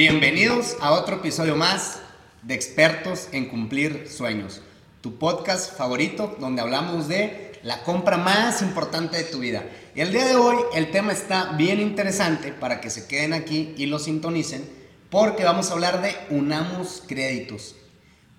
[0.00, 2.00] Bienvenidos a otro episodio más
[2.40, 4.62] de Expertos en Cumplir Sueños,
[5.02, 9.62] tu podcast favorito donde hablamos de la compra más importante de tu vida.
[9.94, 13.74] Y el día de hoy el tema está bien interesante para que se queden aquí
[13.76, 14.64] y lo sintonicen
[15.10, 17.76] porque vamos a hablar de unamos créditos.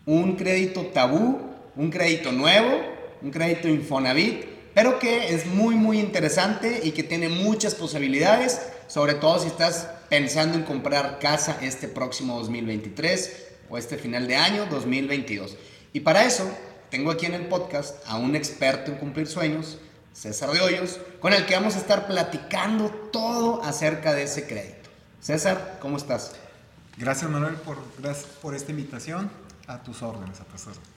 [0.08, 1.42] Un crédito tabú,
[1.76, 2.82] un crédito nuevo,
[3.22, 9.14] un crédito Infonavit, pero que es muy muy interesante y que tiene muchas posibilidades, sobre
[9.14, 14.66] todo si estás pensando en comprar casa este próximo 2023 o este final de año
[14.66, 15.56] 2022.
[15.94, 16.52] Y para eso
[16.90, 19.78] tengo aquí en el podcast a un experto en cumplir sueños,
[20.12, 24.90] César de Hoyos, con el que vamos a estar platicando todo acerca de ese crédito.
[25.22, 26.34] César, ¿cómo estás?
[26.98, 29.32] Gracias Manuel por, gracias por esta invitación.
[29.66, 30.90] A tus órdenes, a tus órdenes.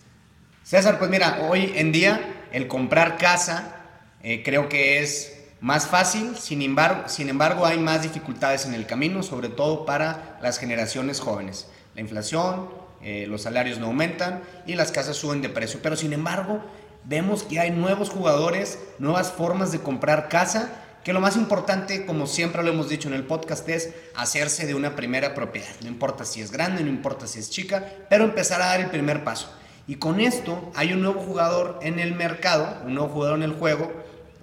[0.64, 3.76] César, pues mira, hoy en día el comprar casa
[4.24, 8.86] eh, creo que es más fácil, sin embargo, sin embargo hay más dificultades en el
[8.86, 11.68] camino, sobre todo para las generaciones jóvenes.
[11.94, 12.68] La inflación,
[13.02, 16.60] eh, los salarios no aumentan y las casas suben de precio, pero sin embargo
[17.04, 20.70] vemos que hay nuevos jugadores, nuevas formas de comprar casa,
[21.04, 24.74] que lo más importante, como siempre lo hemos dicho en el podcast, es hacerse de
[24.74, 25.68] una primera propiedad.
[25.82, 28.88] No importa si es grande, no importa si es chica, pero empezar a dar el
[28.88, 29.52] primer paso.
[29.86, 33.52] Y con esto hay un nuevo jugador en el mercado, un nuevo jugador en el
[33.52, 33.92] juego,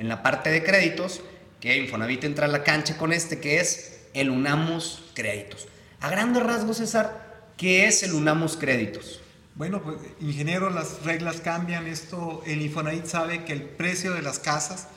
[0.01, 1.21] en la parte de créditos,
[1.59, 5.67] que Infonavit entra a la cancha con este, que es el Unamos Créditos.
[5.99, 9.21] A grandes rasgos, César, ¿qué es el Unamos Créditos?
[9.53, 11.85] Bueno, pues ingeniero, las reglas cambian.
[11.85, 14.87] Esto, el Infonavit sabe que el precio de las casas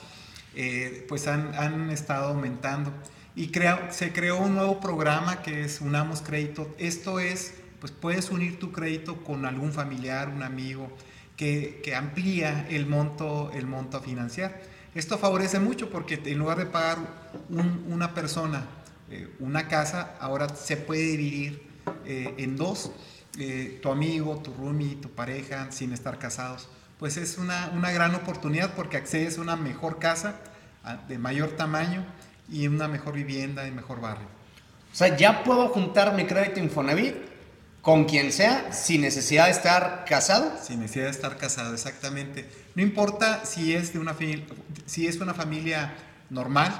[0.55, 2.91] eh, pues han, han, estado aumentando
[3.35, 6.73] y crea, se creó un nuevo programa que es Unamos Crédito.
[6.79, 10.89] Esto es, pues puedes unir tu crédito con algún familiar, un amigo,
[11.37, 14.73] que, que amplía el monto, el monto a financiar.
[14.95, 16.97] Esto favorece mucho porque en lugar de pagar
[17.87, 18.65] una persona
[19.11, 21.67] eh, una casa, ahora se puede dividir
[22.05, 22.91] eh, en dos,
[23.37, 26.67] eh, tu amigo, tu roomie, tu pareja, sin estar casados.
[26.97, 30.39] Pues es una, una, gran oportunidad porque accedes a una mejor casa
[31.07, 32.05] de mayor tamaño
[32.49, 34.27] y una mejor vivienda de mejor barrio.
[34.91, 37.15] O sea, ya puedo juntar mi crédito Infonavit
[37.85, 40.51] con quien sea, sin necesidad de estar casado.
[40.59, 42.49] Sin necesidad de estar casado, exactamente.
[42.73, 44.15] No importa si es de una
[44.87, 45.93] si es una familia
[46.31, 46.73] normal,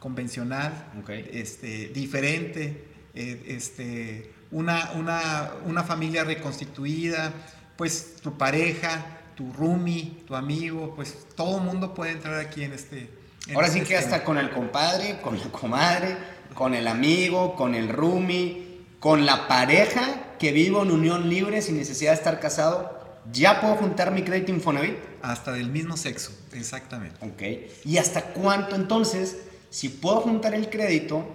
[0.00, 0.84] convencional,
[1.32, 2.84] este, diferente,
[3.14, 7.32] eh, este, una, una, una, familia reconstituida,
[7.78, 9.02] pues tu pareja,
[9.34, 13.08] tu roomie, tu amigo, pues todo el mundo puede entrar aquí en este.
[13.54, 16.18] Ahora sí que hasta con el compadre, con la comadre,
[16.52, 21.76] con el amigo, con el roomie, con la pareja que vivo en unión libre sin
[21.76, 22.98] necesidad de estar casado,
[23.30, 24.96] ¿ya puedo juntar mi crédito Infonavit?
[25.20, 27.18] Hasta del mismo sexo, exactamente.
[27.20, 27.42] Ok.
[27.84, 29.36] ¿Y hasta cuánto entonces,
[29.68, 31.28] si puedo juntar el crédito,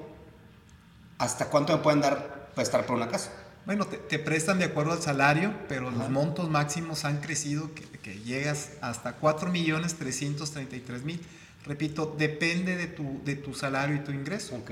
[1.19, 3.31] hasta cuánto me pueden dar para estar por una casa?
[3.67, 7.69] Bueno, te, prestan de acuerdo al salario, pero los montos máximos han crecido,
[8.01, 11.19] que, llegas hasta 4.333.000.
[11.63, 14.55] Repito, depende de tu, de tu salario y tu ingreso.
[14.55, 14.71] Ok.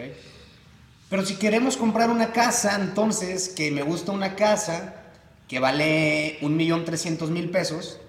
[1.14, 4.96] Pero si queremos comprar una casa, entonces, que me gusta una casa
[5.48, 8.00] que vale un millón trescientos mil pesos,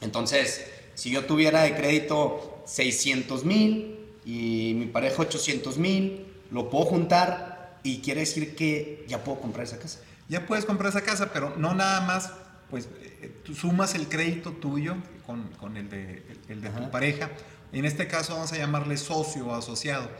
[0.00, 6.86] entonces, si yo tuviera de crédito 600 mil y mi pareja 800 mil, lo puedo
[6.86, 10.00] juntar y quiere decir que ya puedo comprar esa casa.
[10.28, 12.32] Ya puedes comprar esa casa, pero no nada más,
[12.68, 17.30] pues eh, tú sumas el crédito tuyo con, con el de, el de tu pareja.
[17.72, 20.10] En este caso vamos a llamarle socio o asociado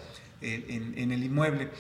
[0.40, 1.70] eh, en, en el inmueble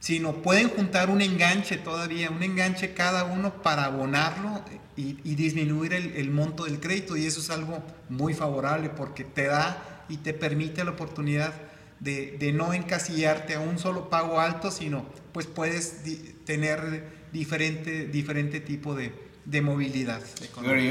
[0.00, 4.64] sino pueden juntar un enganche todavía, un enganche cada uno para abonarlo
[4.96, 7.16] y, disminuir el, monto del crédito.
[7.16, 11.52] Y eso es algo muy favorable porque te da y te permite la oportunidad
[12.00, 16.02] de, no encasillarte a un solo pago alto, sino pues puedes
[16.44, 19.12] tener diferente, diferente tipo de,
[19.60, 20.22] movilidad.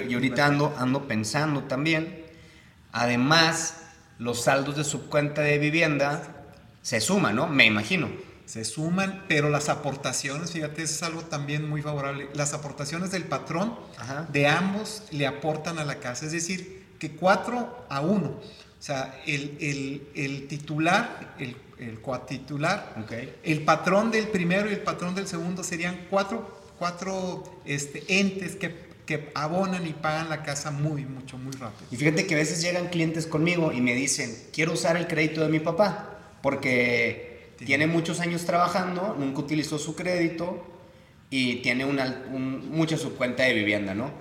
[0.07, 2.25] Y ahorita ando, ando pensando también,
[2.91, 3.77] además,
[4.19, 6.45] los saldos de su cuenta de vivienda
[6.83, 7.47] se suman, ¿no?
[7.47, 12.29] Me imagino se suman, pero las aportaciones, fíjate, eso es algo también muy favorable.
[12.33, 13.75] Las aportaciones del patrón
[14.29, 18.27] de ambos le aportan a la casa, es decir, que 4 a 1.
[18.27, 18.41] O
[18.79, 22.95] sea, el, el, titular, el, el coatitular,
[23.43, 28.89] el patrón del primero y el patrón del segundo serían cuatro, cuatro este, entes que
[29.05, 31.87] que abonan y pagan la casa muy, mucho, muy rápido.
[31.89, 35.41] Y fíjate que a veces llegan clientes conmigo y me dicen, quiero usar el crédito
[35.41, 37.28] de mi papá, porque
[37.65, 40.65] tiene muchos años trabajando, nunca utilizó su crédito
[41.29, 44.11] y tiene una, mucha su cuenta de vivienda, ¿no?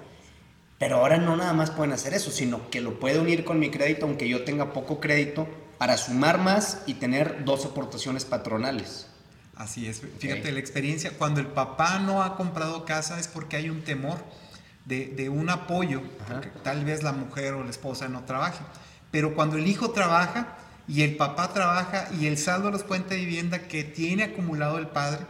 [0.79, 3.71] Pero ahora no nada más pueden hacer eso, sino que lo puede unir con mi
[3.71, 5.49] crédito, aunque yo tenga poco crédito,
[5.79, 9.09] para sumar más y tener dos aportaciones patronales.
[9.57, 10.03] Así es.
[10.19, 14.19] Fíjate, la experiencia, cuando el papá no ha comprado casa es porque hay un temor
[14.85, 18.61] de, un apoyo, porque tal vez la mujer o la esposa no trabaje.
[19.11, 20.57] Pero cuando el hijo trabaja
[20.89, 24.79] y el papá trabaja y el saldo de los cuentas de vivienda que tiene acumulado
[24.79, 25.21] el padre,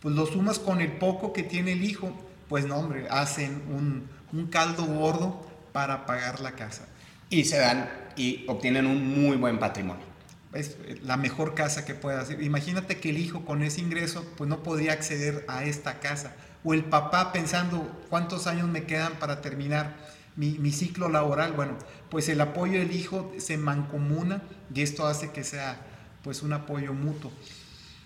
[0.00, 2.12] pues lo sumas con el poco que tiene el hijo,
[2.48, 6.86] pues no, hombre, hacen un, un caldo gordo para pagar la casa.
[7.30, 10.06] Y se dan y obtienen un muy buen patrimonio.
[10.54, 12.40] Es la mejor casa que pueda hacer.
[12.42, 16.34] Imagínate que el hijo con ese ingreso pues no podría acceder a esta casa.
[16.64, 19.96] O el papá pensando cuántos años me quedan para terminar
[20.38, 21.52] mi, mi ciclo laboral.
[21.52, 21.76] Bueno,
[22.08, 24.42] pues el apoyo del hijo se mancomuna
[24.74, 25.78] y esto hace que sea
[26.22, 27.30] pues un apoyo mutuo.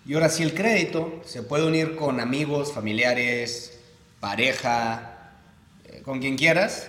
[0.04, 3.78] Y ahora si el crédito se puede unir con amigos, familiares,
[4.18, 5.30] pareja,
[5.84, 6.88] eh, con quien quieras,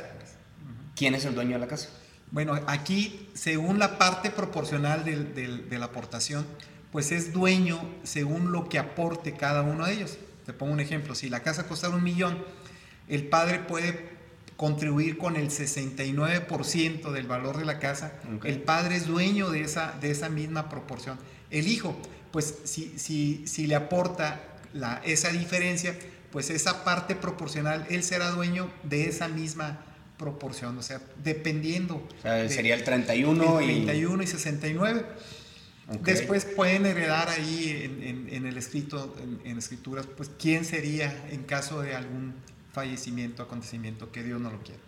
[0.96, 1.90] ¿quién es el dueño de la casa?
[2.32, 6.48] Bueno, aquí, según la parte proporcional de la aportación,
[6.92, 10.18] pues es dueño según lo que aporte cada uno de ellos.
[10.46, 12.44] Te pongo un ejemplo, si la casa costara un millón,
[13.08, 14.13] el padre puede
[14.58, 18.14] contribuir con el 69% del valor de la casa,
[18.44, 21.18] el padre es dueño de esa, de esa misma proporción.
[21.50, 21.96] El hijo,
[22.32, 24.42] pues si, si, si le aporta
[24.74, 25.96] la, esa diferencia,
[26.32, 29.86] pues esa parte proporcional, él será dueño de esa misma
[30.18, 31.96] proporción, o sea, dependiendo.
[31.96, 33.66] O sea, sería el 31 y...
[33.66, 35.06] 31 y 69.
[36.02, 41.94] Después pueden heredar ahí en, el escrito, en, escrituras, pues quién sería en caso de
[41.94, 42.34] algún
[42.74, 44.82] fallecimiento, acontecimiento, que Dios no lo quiera.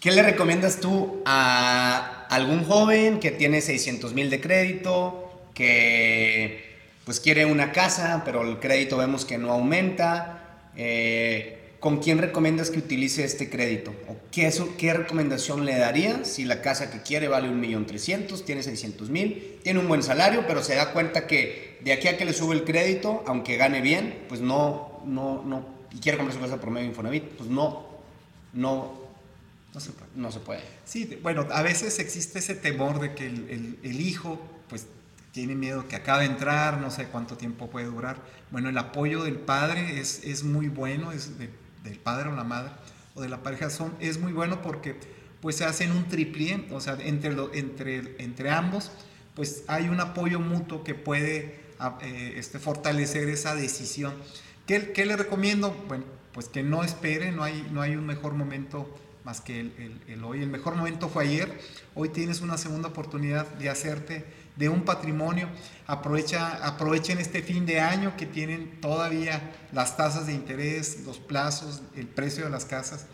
[0.00, 6.68] ¿Qué le recomiendas tú a algún joven que tiene 600 mil de crédito, que
[7.04, 10.36] pues quiere una casa, pero el crédito vemos que no aumenta?
[10.76, 13.92] Eh, ¿con quién recomiendas que utilice este crédito?
[14.06, 19.62] ¿O qué, qué recomendación le daría si la casa que quiere vale 1.300.000, tiene 600.000,
[19.62, 22.54] tiene un buen salario, pero se da cuenta que de aquí a que le sube
[22.54, 26.70] el crédito, aunque gane bien, pues no, no, no, y quiere comprar su casa por
[26.70, 27.86] medio de Infonavit, pues no,
[28.52, 28.94] no,
[29.74, 30.10] no se puede.
[30.14, 30.62] No se puede.
[30.84, 34.86] Sí, bueno, a veces existe ese temor de que el, el hijo, pues
[35.32, 38.20] tiene miedo que acabe de entrar, no sé cuánto tiempo puede durar.
[38.50, 41.50] Bueno, el apoyo del padre es, es muy bueno, es de
[41.84, 42.70] del padre o la madre
[43.14, 44.96] o de la pareja son, es muy bueno porque
[45.40, 48.90] pues se hacen un triple, o sea, entre, lo, entre, entre ambos,
[49.34, 54.14] pues hay un apoyo mutuo que puede ah, eh, este, fortalecer esa decisión.
[54.70, 55.72] ¿Qué, ¿Qué, le recomiendo?
[55.88, 58.88] Bueno, pues que no espere, no hay, no hay un mejor momento
[59.24, 60.44] más que el, hoy.
[60.44, 61.60] El mejor momento fue ayer,
[61.96, 64.24] hoy tienes una segunda oportunidad de hacerte
[64.54, 65.48] de un patrimonio.
[65.88, 71.82] Aprovecha, aprovechen este fin de año que tienen todavía las tasas de interés, los plazos,
[71.96, 73.06] el precio de las casas,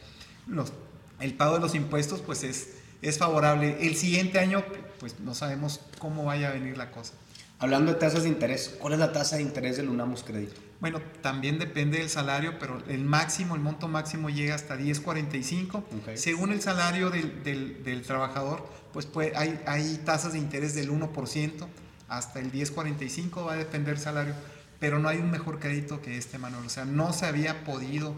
[1.21, 3.79] el pago de los impuestos, pues es, es favorable.
[3.81, 4.63] El siguiente año,
[5.01, 7.15] pues no sabemos cómo vaya a venir la cosa.
[7.59, 10.61] Hablando de tasas de interés, ¿cuál es la tasa de interés del Unamos Crédito?
[10.79, 15.83] Bueno, también depende del salario, pero el máximo, el monto máximo llega hasta 10.45.
[16.15, 21.67] Según el salario del, del, del trabajador, pues hay, hay tasas de interés del 1%
[22.09, 24.35] hasta el 10.45, va a depender del salario,
[24.79, 26.67] pero no hay un mejor crédito que este, Manuel.
[26.67, 28.15] O sea, no se había podido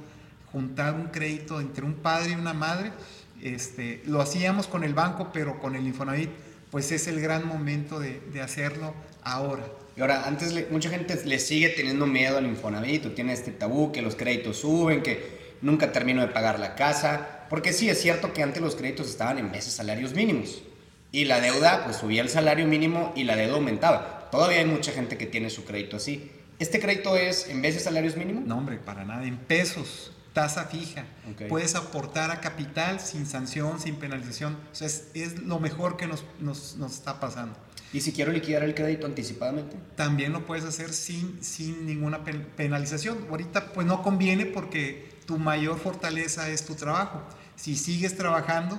[0.52, 2.92] juntar un crédito entre un padre y una madre.
[3.40, 6.30] Este, lo hacíamos con el banco, pero con el Infonavit,
[6.70, 9.64] pues es el gran momento de, de hacerlo ahora.
[9.96, 13.90] Y ahora, antes mucha gente le sigue teniendo miedo al Infonavit, o tiene este tabú
[13.90, 18.32] que los créditos suben, que nunca termino de pagar la casa, porque sí, es cierto
[18.32, 20.62] que antes los créditos estaban en meses salarios mínimos,
[21.10, 24.28] y la deuda, pues subía el salario mínimo y la deuda aumentaba.
[24.30, 26.30] Todavía hay mucha gente que tiene su crédito así.
[26.58, 28.44] ¿Este crédito es en de salarios mínimos?
[28.44, 31.04] No, hombre, para nada, en pesos, tasa fija.
[31.48, 34.56] Puedes aportar a capital sin sanción, sin penalización.
[34.70, 37.56] O sea, es, lo mejor que nos, nos, nos, está pasando.
[37.92, 39.76] ¿Y si quiero liquidar el crédito anticipadamente?
[39.96, 43.26] También lo puedes hacer sin, sin ninguna penalización.
[43.28, 47.20] Ahorita pues no conviene porque tu mayor fortaleza es tu trabajo.
[47.56, 48.78] Si sigues trabajando,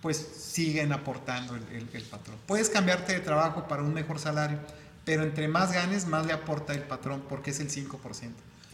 [0.00, 2.38] pues siguen aportando el, el, patrón.
[2.46, 4.60] Puedes cambiarte de trabajo para un mejor salario,
[5.04, 8.30] pero entre más ganes, más le aporta el patrón porque es el 5%.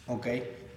[0.06, 0.26] Ok.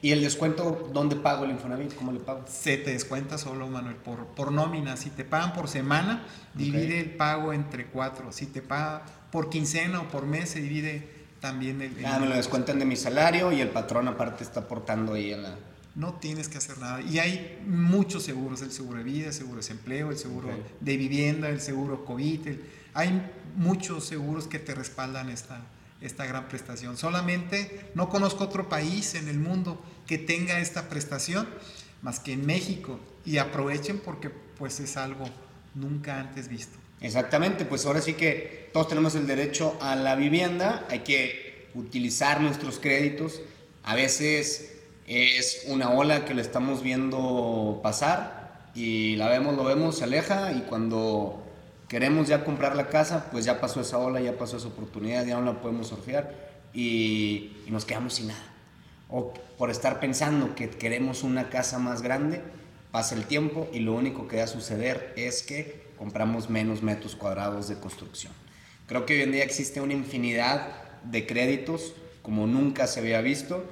[0.01, 1.95] ¿Y el descuento dónde pago el Infonavit?
[1.95, 2.45] ¿Cómo le pago?
[2.47, 4.97] Se te descuenta solo, Manuel, por, por nómina.
[4.97, 8.31] Si te pagan por semana, divide el pago entre cuatro.
[8.31, 12.05] Si te paga por quincena o por mes, se divide también el...
[12.05, 15.37] ah, me lo descuentan de mi salario y el patrón aparte está aportando ahí a
[15.37, 15.55] la
[15.95, 17.01] no tienes que hacer nada.
[17.01, 20.97] Y hay muchos seguros, el seguro de vida, el seguro de desempleo, el seguro de
[20.97, 22.49] vivienda, el seguro COVID.
[22.93, 25.61] hay muchos seguros que te respaldan esta,
[26.05, 26.97] esta gran prestación.
[26.97, 31.47] Solamente no conozco otro país en el mundo que tenga esta prestación
[32.01, 32.99] más que en México.
[33.25, 35.25] Y aprovechen porque pues es algo
[35.73, 36.77] nunca antes visto.
[37.01, 42.41] Exactamente, pues ahora sí que todos tenemos el derecho a la vivienda, hay que utilizar
[42.41, 43.41] nuestros créditos.
[43.83, 44.75] A veces
[45.07, 50.51] es una ola que le estamos viendo pasar y la vemos, lo vemos, se aleja
[50.53, 51.44] y cuando
[51.87, 55.39] queremos ya comprar la casa, pues ya pasó esa ola, ya pasó esa oportunidad, ya
[55.39, 56.33] no la podemos surfear
[56.73, 58.43] y, y nos quedamos sin nada.
[59.09, 62.41] O por estar pensando que queremos una casa más grande,
[62.91, 67.15] pasa el tiempo y lo único que va a suceder es que compramos menos metros
[67.15, 68.33] cuadrados de construcción.
[68.87, 73.63] Creo que hoy en día existe una infinidad de créditos como nunca se había visto,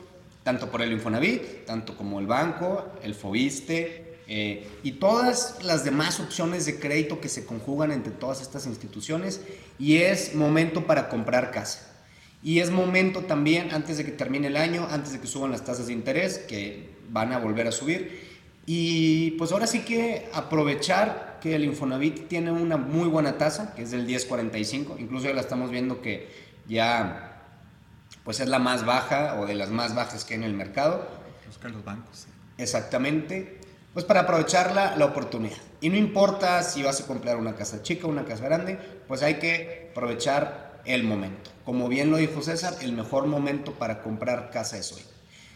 [0.44, 6.20] tanto por el Infonavit, tanto como el banco, el Fobiste eh, y todas las demás
[6.20, 9.42] opciones de crédito que se conjugan entre todas estas instituciones
[9.78, 11.88] y es momento para comprar casa.
[12.42, 15.64] Y es momento también, antes de que termine el año, antes de que suban las
[15.64, 18.28] tasas de interés, que van a volver a subir.
[18.66, 23.84] Y pues ahora sí que aprovechar que el Infonavit tiene una muy buena tasa, que
[23.84, 26.28] es del 10.45, incluso ya la estamos viendo que
[26.68, 27.40] ya
[28.24, 31.08] pues es la más baja o de las más bajas que hay en el mercado.
[31.46, 32.26] Buscar los bancos.
[32.58, 33.62] Exactamente.
[33.94, 35.58] Pues para aprovechar la, la oportunidad.
[35.82, 39.22] Y no importa si vas a comprar una casa chica o una casa grande, pues
[39.22, 41.52] hay que aprovechar el momento.
[41.64, 45.04] Como bien lo dijo César, el mejor momento para comprar casa es hoy.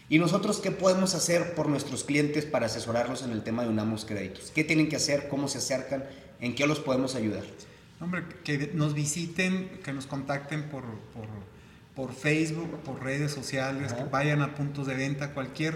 [0.08, 4.04] ¿Y nosotros qué podemos hacer por nuestros clientes para asesorarlos en el tema de Unamos
[4.04, 4.50] Créditos?
[4.52, 5.28] ¿Qué tienen que hacer?
[5.28, 6.04] ¿Cómo se acercan?
[6.40, 7.44] ¿En qué los podemos ayudar?
[8.00, 11.26] Hombre, que nos visiten, que nos contacten por, por
[11.98, 15.74] por Facebook, por redes sociales, que vayan a puntos de venta, cualquier,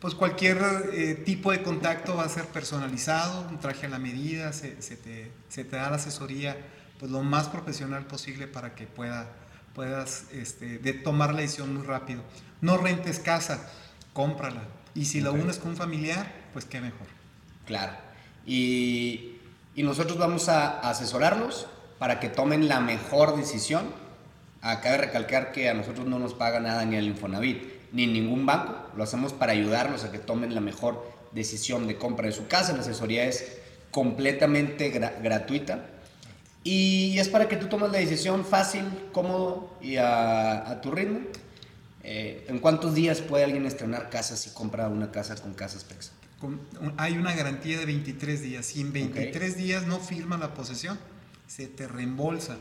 [0.00, 0.58] pues cualquier
[0.92, 5.32] eh, tipo de contacto va a ser personalizado, un traje a la medida, se, te,
[5.48, 6.56] se, te, da la asesoría
[6.98, 9.28] pues lo más profesional posible para que pueda,
[9.74, 12.22] puedas este, de tomar la decisión muy rápido.
[12.60, 13.70] No rentes casa,
[14.12, 14.62] cómprala.
[14.94, 17.06] Y si la unes con un familiar, pues qué mejor.
[17.66, 17.92] Claro.
[18.46, 19.36] Y,
[19.74, 21.66] y nosotros vamos a asesorarlos
[21.98, 23.86] para que tomen la mejor decisión
[24.66, 28.44] Acaba de recalcar que a nosotros no nos paga nada ni el Infonavit ni ningún
[28.44, 28.76] banco.
[28.94, 32.74] Lo hacemos para ayudarlos a que tomen la mejor decisión de compra de su casa.
[32.74, 33.56] La asesoría es
[33.90, 35.86] completamente gratuita
[36.62, 41.20] y es para que tú tomes la decisión fácil, cómodo y a, tu ritmo.
[42.02, 46.12] Eh, ¿En cuántos días puede alguien estrenar casa si compra una casa con Casas Pexa?
[46.98, 48.66] hay una garantía de 23 días.
[48.66, 50.98] Si en 23 días no firma la posesión,
[51.46, 52.58] se te reembolsa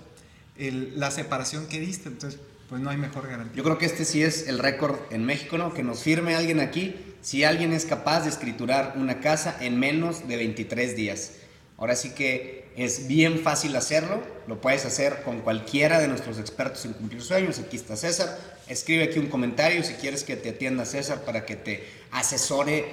[0.58, 2.08] la separación que diste.
[2.08, 3.56] Entonces, pues no hay mejor garantía.
[3.56, 5.74] Yo creo que este sí es el récord en México, ¿no?
[5.74, 10.28] Que nos firme alguien aquí si alguien es capaz de escriturar una casa en menos
[10.28, 11.34] de 23 días.
[11.78, 16.86] Ahora sí que es bien fácil hacerlo, lo puedes hacer con cualquiera de nuestros expertos
[16.86, 17.60] en cumplir sueños.
[17.60, 21.56] Aquí está César, escribe aquí un comentario si quieres que te atienda César para que
[21.56, 22.86] te asesore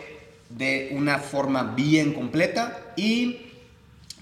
[0.51, 3.53] de una forma bien completa y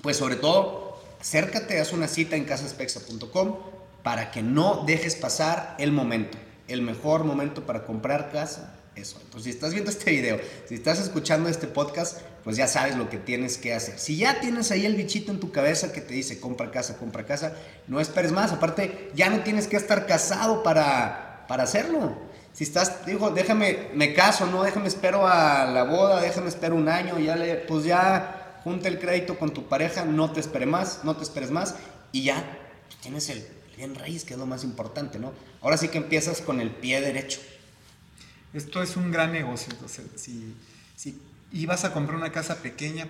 [0.02, 5.92] pues sobre todo acércate, haz una cita en casaspexa.com para que no dejes pasar el
[5.92, 6.38] momento.
[6.68, 9.14] El mejor momento para comprar casa es.
[9.14, 10.38] Entonces, si estás viendo este video,
[10.68, 13.98] si estás escuchando este podcast, pues ya sabes lo que tienes que hacer.
[13.98, 17.26] Si ya tienes ahí el bichito en tu cabeza que te dice compra casa, compra
[17.26, 17.54] casa,
[17.86, 18.52] no esperes más.
[18.52, 22.16] Aparte, ya no tienes que estar casado para, para hacerlo.
[22.52, 26.88] Si estás, digo, déjame, me caso, no, déjame espero a la boda, déjame espero un
[26.88, 31.00] año, ya le, pues ya junta el crédito con tu pareja, no te esperes más,
[31.04, 31.76] no te esperes más
[32.12, 32.58] y ya
[33.02, 33.46] tienes el
[33.80, 35.32] bien raíz, que es lo más importante, ¿no?
[35.62, 37.40] Ahora sí que empiezas con el pie derecho.
[38.52, 40.54] Esto es un gran negocio, entonces, si,
[40.96, 41.18] si
[41.50, 43.08] ibas a comprar una casa pequeña,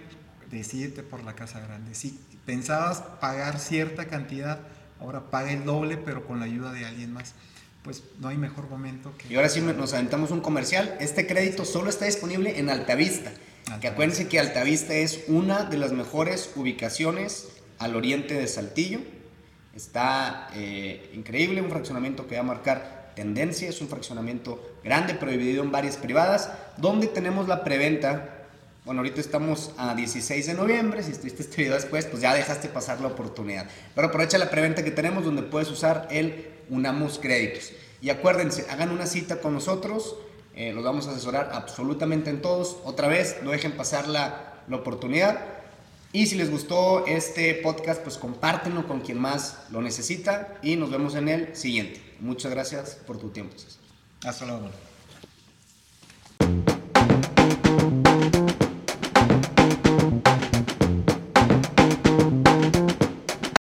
[0.49, 1.97] decídete por la casa grande.
[1.97, 4.61] Si pensabas pagar cierta cantidad,
[5.01, 7.35] ahora paga el doble, pero con la ayuda de alguien más.
[7.83, 9.33] Pues no hay mejor momento que...
[9.33, 10.97] Y ahora sí nos aventamos un comercial.
[11.01, 13.33] Este crédito solo está disponible en Altavista.
[13.81, 17.49] Que acuérdense que Altavista es una de las mejores ubicaciones
[17.79, 19.01] al oriente de Saltillo.
[19.75, 25.31] Está eh, increíble, un fraccionamiento que va a marcar tendencia, es un fraccionamiento grande, pero
[25.31, 28.37] dividido en varias privadas, donde tenemos la preventa.
[28.85, 32.69] Bueno, ahorita estamos a 16 de noviembre, si estuviste este video después, pues ya dejaste
[32.69, 33.67] pasar la oportunidad.
[33.95, 37.73] Pero aprovecha la preventa que tenemos donde puedes usar el Unamos Créditos.
[38.01, 40.17] Y acuérdense, hagan una cita con nosotros,
[40.57, 42.79] eh, los vamos a asesorar absolutamente en todos.
[42.85, 45.60] Otra vez, no dejen pasar la, la oportunidad.
[46.13, 50.91] Y si les gustó este podcast, pues compártenlo con quien más lo necesita y nos
[50.91, 52.03] vemos en el siguiente.
[52.19, 53.55] Muchas gracias por tu tiempo,
[54.25, 54.71] Hasta luego.